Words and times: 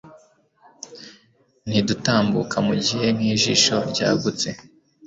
Ntidutambuka 1.67 2.57
mugihe 2.67 3.05
nkijisho 3.15 3.77
ryagutse 3.91 4.49